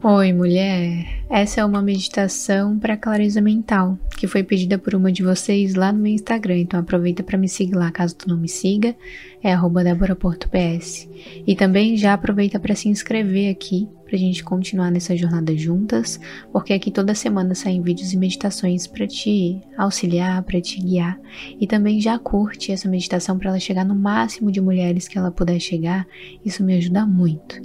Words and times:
Oi, 0.00 0.32
mulher! 0.32 1.24
Essa 1.28 1.60
é 1.60 1.64
uma 1.64 1.82
meditação 1.82 2.78
para 2.78 2.96
clareza 2.96 3.40
mental, 3.40 3.98
que 4.16 4.28
foi 4.28 4.44
pedida 4.44 4.78
por 4.78 4.94
uma 4.94 5.10
de 5.10 5.24
vocês 5.24 5.74
lá 5.74 5.90
no 5.90 5.98
meu 5.98 6.12
Instagram, 6.12 6.58
então 6.58 6.78
aproveita 6.78 7.24
para 7.24 7.36
me 7.36 7.48
seguir 7.48 7.74
lá, 7.74 7.90
caso 7.90 8.14
tu 8.14 8.28
não 8.28 8.36
me 8.36 8.48
siga, 8.48 8.94
é 9.42 9.56
@deboraportops. 9.56 11.08
E 11.44 11.56
também 11.56 11.96
já 11.96 12.12
aproveita 12.12 12.60
para 12.60 12.76
se 12.76 12.88
inscrever 12.88 13.50
aqui, 13.50 13.88
para 14.04 14.14
a 14.14 14.18
gente 14.20 14.44
continuar 14.44 14.92
nessa 14.92 15.16
jornada 15.16 15.56
juntas, 15.56 16.20
porque 16.52 16.72
aqui 16.72 16.92
toda 16.92 17.12
semana 17.12 17.56
saem 17.56 17.82
vídeos 17.82 18.12
e 18.12 18.16
meditações 18.16 18.86
para 18.86 19.04
te 19.04 19.60
auxiliar, 19.76 20.44
para 20.44 20.60
te 20.60 20.80
guiar, 20.80 21.18
e 21.60 21.66
também 21.66 22.00
já 22.00 22.16
curte 22.20 22.70
essa 22.70 22.88
meditação 22.88 23.36
para 23.36 23.50
ela 23.50 23.58
chegar 23.58 23.84
no 23.84 23.96
máximo 23.96 24.52
de 24.52 24.60
mulheres 24.60 25.08
que 25.08 25.18
ela 25.18 25.32
puder 25.32 25.58
chegar, 25.58 26.06
isso 26.44 26.62
me 26.62 26.76
ajuda 26.76 27.04
muito. 27.04 27.60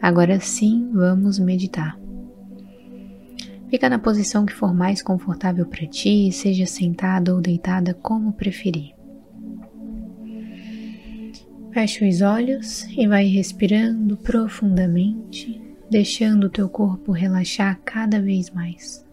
Agora 0.00 0.38
sim, 0.40 0.90
vamos 0.92 1.38
meditar. 1.38 1.98
Fica 3.68 3.90
na 3.90 3.98
posição 3.98 4.46
que 4.46 4.54
for 4.54 4.72
mais 4.72 5.02
confortável 5.02 5.66
para 5.66 5.86
ti, 5.86 6.32
seja 6.32 6.64
sentada 6.64 7.34
ou 7.34 7.40
deitada, 7.40 7.92
como 7.92 8.32
preferir. 8.32 8.94
Feche 11.72 12.08
os 12.08 12.22
olhos 12.22 12.84
e 12.96 13.06
vai 13.06 13.26
respirando 13.26 14.16
profundamente, 14.16 15.60
deixando 15.90 16.44
o 16.44 16.50
teu 16.50 16.68
corpo 16.68 17.12
relaxar 17.12 17.78
cada 17.84 18.22
vez 18.22 18.50
mais. 18.50 19.04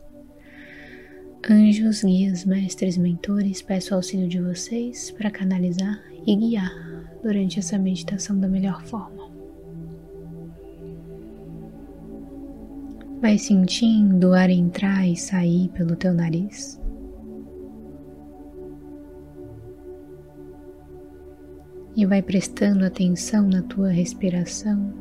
Anjos, 1.47 2.01
guias, 2.01 2.45
mestres, 2.45 2.97
mentores, 2.97 3.61
peço 3.61 3.93
auxílio 3.93 4.27
de 4.27 4.41
vocês 4.41 5.11
para 5.11 5.29
canalizar 5.29 6.01
e 6.25 6.35
guiar 6.35 6.71
durante 7.21 7.59
essa 7.59 7.77
meditação 7.77 8.39
da 8.39 8.47
melhor 8.47 8.83
forma. 8.83 9.34
Vai 13.21 13.37
sentindo 13.37 14.29
o 14.29 14.33
ar 14.33 14.49
entrar 14.49 15.07
e 15.07 15.15
sair 15.15 15.69
pelo 15.69 15.95
teu 15.95 16.13
nariz. 16.13 16.79
E 21.95 22.05
vai 22.05 22.21
prestando 22.21 22.85
atenção 22.85 23.47
na 23.47 23.61
tua 23.61 23.87
respiração, 23.89 24.93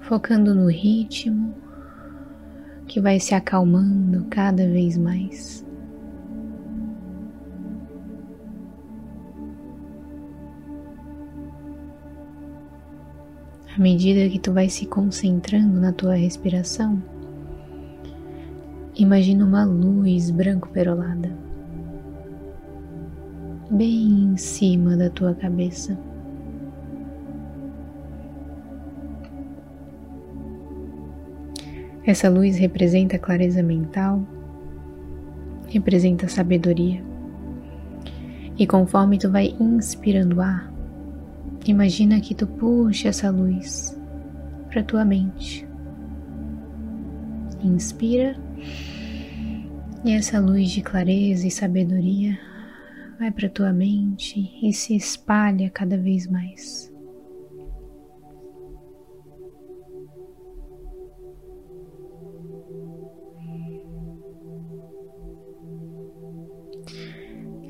focando 0.00 0.54
no 0.54 0.68
ritmo 0.68 1.54
que 2.86 3.00
vai 3.00 3.18
se 3.18 3.34
acalmando 3.34 4.26
cada 4.28 4.68
vez 4.68 4.98
mais. 4.98 5.64
À 13.74 13.80
medida 13.80 14.28
que 14.28 14.38
tu 14.38 14.52
vai 14.52 14.68
se 14.68 14.86
concentrando 14.86 15.80
na 15.80 15.92
tua 15.92 16.14
respiração, 16.14 17.02
imagina 18.94 19.44
uma 19.44 19.64
luz 19.64 20.30
branco 20.30 20.68
perolada 20.68 21.42
bem 23.72 24.32
em 24.32 24.36
cima 24.36 24.96
da 24.96 25.08
tua 25.08 25.34
cabeça. 25.34 25.98
Essa 32.04 32.28
luz 32.28 32.58
representa 32.58 33.18
clareza 33.18 33.62
mental, 33.62 34.22
representa 35.68 36.28
sabedoria. 36.28 37.02
E 38.58 38.66
conforme 38.66 39.18
tu 39.18 39.30
vai 39.30 39.56
inspirando 39.58 40.40
ar, 40.40 40.71
Imagina 41.66 42.20
que 42.20 42.34
tu 42.34 42.44
puxa 42.44 43.08
essa 43.08 43.30
luz 43.30 43.96
para 44.68 44.82
tua 44.82 45.04
mente. 45.04 45.66
Inspira 47.62 48.36
e 50.04 50.10
essa 50.10 50.40
luz 50.40 50.70
de 50.70 50.82
clareza 50.82 51.46
e 51.46 51.50
sabedoria 51.50 52.36
vai 53.16 53.30
para 53.30 53.48
tua 53.48 53.72
mente 53.72 54.50
e 54.60 54.72
se 54.72 54.96
espalha 54.96 55.70
cada 55.70 55.96
vez 55.96 56.26
mais. 56.26 56.92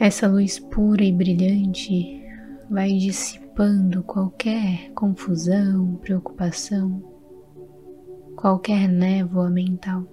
Essa 0.01 0.27
luz 0.27 0.59
pura 0.59 1.05
e 1.05 1.13
brilhante 1.13 2.25
vai 2.71 2.97
dissipar 2.97 3.42
dissipando 3.53 4.03
qualquer 4.03 4.91
confusão, 4.93 5.97
preocupação, 5.97 7.03
qualquer 8.35 8.89
névoa 8.89 9.51
mental. 9.51 10.07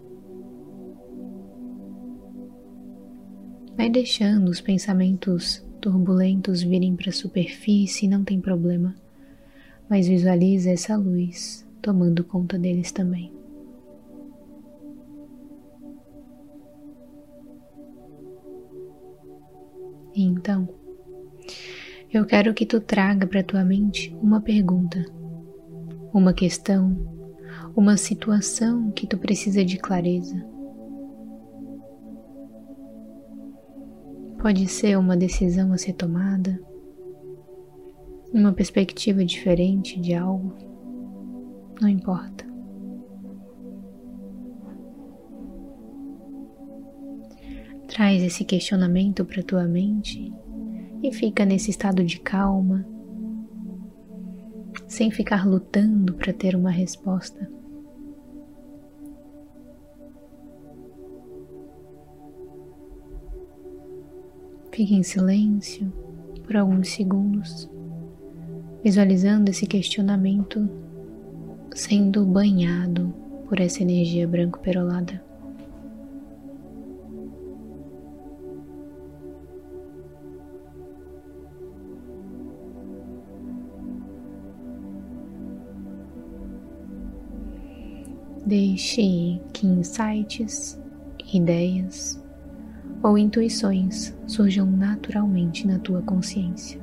Vai 3.78 3.90
deixando 3.90 4.50
os 4.50 4.60
pensamentos 4.60 5.66
turbulentos 5.80 6.62
virem 6.62 6.98
para 6.98 7.10
a 7.12 7.14
superfície, 7.14 8.10
não 8.10 8.26
tem 8.26 8.42
problema, 8.42 8.94
mas 9.90 10.10
visualiza 10.10 10.72
essa 10.72 10.98
luz 10.98 11.66
tomando 11.82 12.26
conta 12.26 12.60
deles 12.60 12.92
também. 12.92 13.32
E 20.14 20.24
então, 20.24 20.79
eu 22.12 22.26
quero 22.26 22.56
que 22.56 22.66
tu 22.66 22.82
traga 22.82 23.28
para 23.28 23.44
tua 23.44 23.64
mente 23.64 24.16
uma 24.20 24.42
pergunta, 24.42 25.06
uma 26.12 26.34
questão, 26.34 26.98
uma 27.76 27.98
situação 27.98 28.92
que 28.92 29.06
tu 29.06 29.16
precisa 29.16 29.64
de 29.64 29.78
clareza. 29.78 30.44
Pode 34.42 34.68
ser 34.68 34.98
uma 34.98 35.16
decisão 35.16 35.72
a 35.72 35.78
ser 35.78 35.94
tomada, 35.94 36.60
uma 38.34 38.54
perspectiva 38.54 39.24
diferente 39.24 40.00
de 40.00 40.16
algo, 40.16 40.56
não 41.80 41.88
importa. 41.88 42.44
Traz 47.88 48.24
esse 48.24 48.44
questionamento 48.46 49.24
para 49.26 49.44
tua 49.44 49.66
mente 49.66 50.34
e 51.02 51.12
fica 51.12 51.46
nesse 51.46 51.72
estado 51.72 52.04
de 52.04 52.20
calma, 52.20 52.86
sem 54.88 55.12
ficar 55.12 55.48
lutando 55.48 56.14
para 56.14 56.34
ter 56.34 56.56
uma 56.56 56.72
resposta. 56.72 57.50
Fique 64.72 64.96
em 64.96 65.04
silêncio 65.04 65.92
por 66.46 66.56
alguns 66.56 66.90
segundos, 66.90 67.70
visualizando 68.84 69.52
esse 69.52 69.68
questionamento 69.68 70.70
sendo 71.76 72.26
banhado 72.26 73.14
por 73.48 73.60
essa 73.60 73.82
energia 73.82 74.28
branco 74.28 74.60
Deixe 88.50 89.40
que 89.54 89.68
insights, 89.68 90.76
ideias 91.32 92.20
ou 93.04 93.16
intuições 93.16 94.12
surjam 94.26 94.66
naturalmente 94.66 95.68
na 95.68 95.78
tua 95.78 96.02
consciência. 96.02 96.82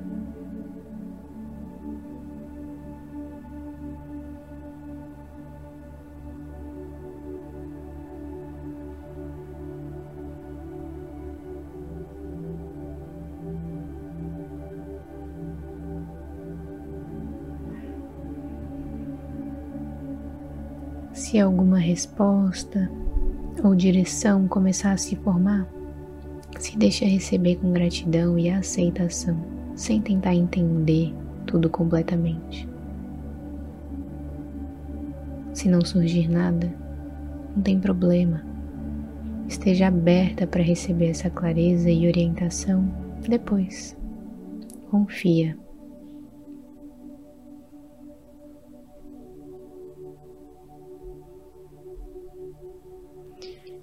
Se 21.26 21.40
alguma 21.40 21.78
resposta 21.80 22.88
ou 23.64 23.74
direção 23.74 24.46
começar 24.46 24.92
a 24.92 24.96
se 24.96 25.16
formar, 25.16 25.66
se 26.56 26.78
deixa 26.78 27.04
receber 27.04 27.56
com 27.56 27.72
gratidão 27.72 28.38
e 28.38 28.48
aceitação, 28.48 29.36
sem 29.74 30.00
tentar 30.00 30.36
entender 30.36 31.12
tudo 31.44 31.68
completamente. 31.68 32.68
Se 35.52 35.68
não 35.68 35.84
surgir 35.84 36.28
nada, 36.28 36.72
não 37.56 37.60
tem 37.60 37.80
problema. 37.80 38.46
Esteja 39.48 39.88
aberta 39.88 40.46
para 40.46 40.62
receber 40.62 41.08
essa 41.08 41.28
clareza 41.28 41.90
e 41.90 42.06
orientação 42.06 42.88
depois. 43.28 43.96
Confia. 44.92 45.58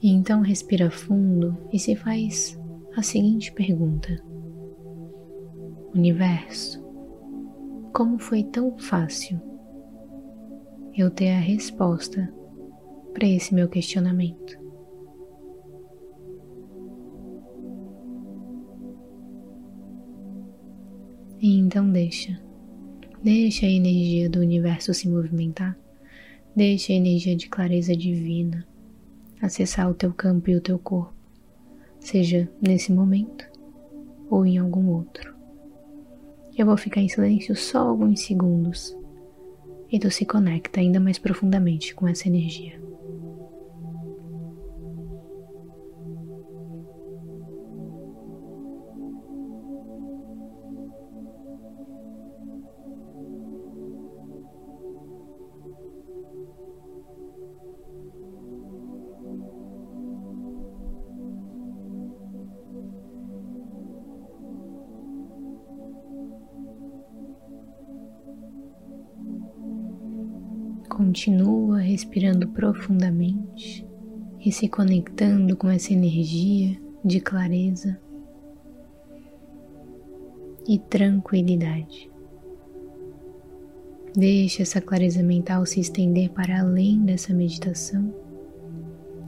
Então 0.09 0.41
respira 0.41 0.91
fundo 0.91 1.57
e 1.71 1.79
se 1.79 1.95
faz 1.95 2.59
a 2.93 3.01
seguinte 3.01 3.53
pergunta: 3.53 4.21
Universo, 5.95 6.83
como 7.93 8.19
foi 8.19 8.43
tão 8.43 8.77
fácil 8.77 9.39
eu 10.93 11.09
ter 11.09 11.29
a 11.29 11.39
resposta 11.39 12.31
para 13.13 13.25
esse 13.25 13.55
meu 13.55 13.69
questionamento? 13.69 14.61
E 21.39 21.57
então 21.57 21.89
deixa, 21.89 22.37
deixa 23.23 23.65
a 23.65 23.69
energia 23.69 24.29
do 24.29 24.39
universo 24.39 24.93
se 24.93 25.07
movimentar, 25.07 25.77
deixa 26.53 26.91
a 26.91 26.95
energia 26.97 27.37
de 27.37 27.47
clareza 27.47 27.95
divina 27.95 28.67
acessar 29.43 29.89
o 29.89 29.93
teu 29.93 30.13
campo 30.13 30.49
e 30.49 30.55
o 30.55 30.61
teu 30.61 30.79
corpo, 30.79 31.13
seja 31.99 32.49
nesse 32.61 32.93
momento 32.93 33.45
ou 34.29 34.45
em 34.45 34.57
algum 34.57 34.87
outro. 34.87 35.35
Eu 36.57 36.65
vou 36.65 36.77
ficar 36.77 37.01
em 37.01 37.09
silêncio 37.09 37.53
só 37.53 37.79
alguns 37.79 38.21
segundos 38.21 38.97
e 39.91 39.99
tu 39.99 40.09
se 40.09 40.25
conecta 40.25 40.79
ainda 40.79 40.97
mais 40.97 41.19
profundamente 41.19 41.93
com 41.93 42.07
essa 42.07 42.27
energia. 42.29 42.79
Continua 71.13 71.77
respirando 71.77 72.47
profundamente 72.47 73.87
e 74.43 74.51
se 74.51 74.67
conectando 74.67 75.55
com 75.55 75.69
essa 75.69 75.93
energia 75.93 76.75
de 77.05 77.19
clareza 77.19 77.99
e 80.67 80.79
tranquilidade. 80.79 82.09
Deixa 84.15 84.63
essa 84.63 84.81
clareza 84.81 85.21
mental 85.21 85.67
se 85.67 85.79
estender 85.79 86.31
para 86.31 86.61
além 86.61 86.99
dessa 87.05 87.31
meditação. 87.31 88.11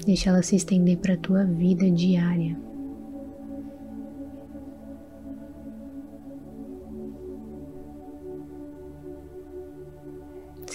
Deixa 0.07 0.31
ela 0.31 0.41
se 0.41 0.55
estender 0.55 0.97
para 0.97 1.13
a 1.13 1.17
tua 1.17 1.45
vida 1.45 1.87
diária. 1.91 2.57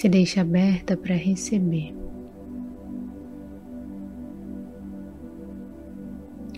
Se 0.01 0.09
deixa 0.09 0.41
aberta 0.41 0.97
para 0.97 1.15
receber. 1.15 1.95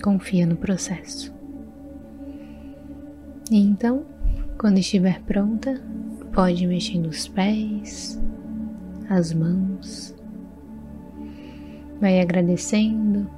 Confia 0.01 0.45
no 0.45 0.55
processo. 0.55 1.35
E 3.51 3.57
então, 3.57 4.05
quando 4.57 4.77
estiver 4.77 5.21
pronta, 5.23 5.83
pode 6.31 6.65
mexer 6.65 6.99
nos 6.99 7.27
pés, 7.27 8.17
as 9.09 9.33
mãos. 9.33 10.15
Vai 11.99 12.21
agradecendo 12.21 13.29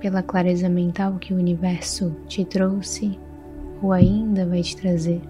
pela 0.00 0.22
clareza 0.22 0.70
mental 0.70 1.18
que 1.18 1.34
o 1.34 1.36
universo 1.36 2.16
te 2.26 2.46
trouxe 2.46 3.20
ou 3.82 3.92
ainda 3.92 4.46
vai 4.46 4.62
te 4.62 4.74
trazer 4.74 5.20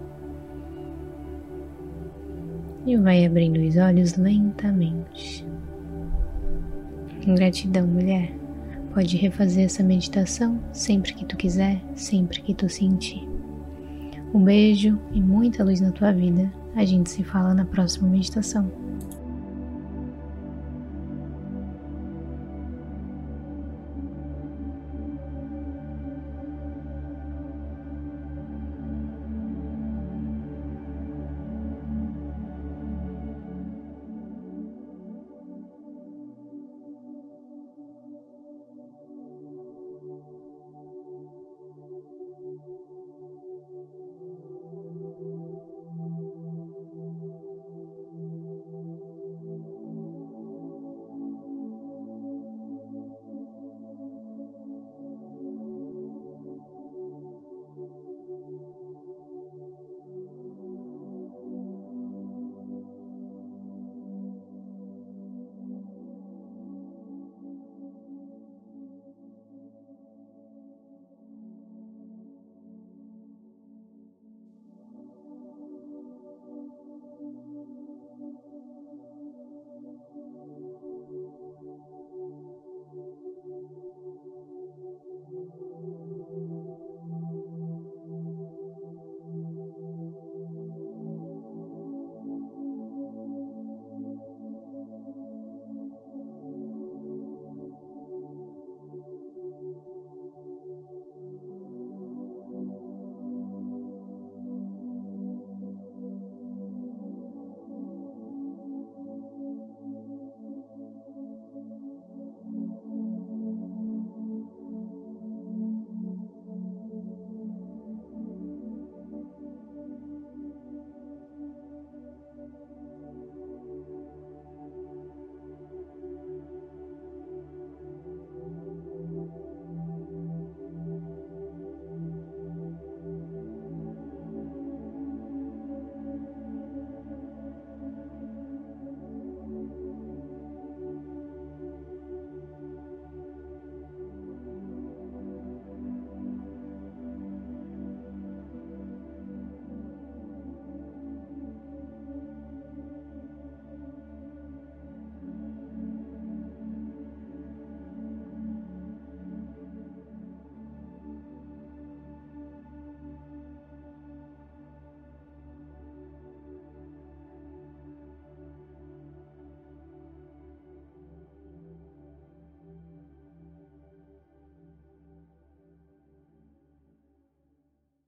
e 2.85 2.95
vai 2.97 3.25
abrindo 3.25 3.59
os 3.59 3.75
olhos 3.77 4.15
lentamente. 4.15 5.45
Gratidão, 7.25 7.87
mulher. 7.87 8.31
Pode 8.93 9.17
refazer 9.17 9.65
essa 9.65 9.83
meditação 9.83 10.59
sempre 10.71 11.13
que 11.13 11.25
tu 11.25 11.35
quiser, 11.35 11.81
sempre 11.95 12.41
que 12.41 12.53
tu 12.53 12.69
sentir. 12.69 13.27
Um 14.33 14.43
beijo 14.43 14.99
e 15.11 15.19
muita 15.19 15.63
luz 15.63 15.81
na 15.81 15.91
tua 15.91 16.11
vida. 16.11 16.51
A 16.75 16.85
gente 16.85 17.09
se 17.09 17.23
fala 17.23 17.53
na 17.53 17.65
próxima 17.65 18.07
meditação. 18.07 18.84